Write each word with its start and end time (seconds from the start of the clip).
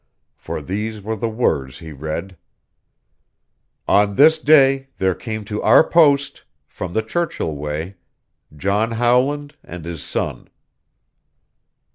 For 0.35 0.63
these 0.63 0.99
were 0.99 1.15
the 1.15 1.29
words 1.29 1.77
he 1.77 1.91
read: 1.91 2.35
"On 3.87 4.15
this 4.15 4.39
day 4.39 4.87
there 4.97 5.13
came 5.13 5.45
to 5.45 5.61
our 5.61 5.87
post, 5.87 6.43
from 6.67 6.93
the 6.93 7.03
Churchill 7.03 7.53
way, 7.55 7.97
John 8.57 8.93
Howland 8.93 9.57
and 9.63 9.85
his 9.85 10.01
son." 10.01 10.47